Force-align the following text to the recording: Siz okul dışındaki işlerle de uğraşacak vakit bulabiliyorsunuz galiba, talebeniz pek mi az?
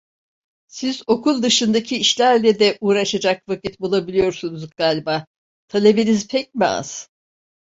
Siz 0.67 1.03
okul 1.07 1.41
dışındaki 1.43 1.97
işlerle 1.97 2.59
de 2.59 2.77
uğraşacak 2.81 3.49
vakit 3.49 3.79
bulabiliyorsunuz 3.79 4.69
galiba, 4.69 5.25
talebeniz 5.67 6.27
pek 6.27 6.55
mi 6.55 6.65
az? 6.65 7.09